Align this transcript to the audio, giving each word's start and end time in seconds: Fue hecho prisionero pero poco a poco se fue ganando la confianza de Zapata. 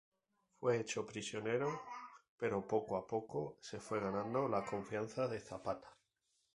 Fue 0.59 0.79
hecho 0.79 1.05
prisionero 1.05 1.79
pero 2.35 2.65
poco 2.67 2.97
a 2.97 3.05
poco 3.05 3.59
se 3.61 3.79
fue 3.79 3.99
ganando 3.99 4.47
la 4.47 4.65
confianza 4.65 5.27
de 5.27 5.39
Zapata. 5.39 5.95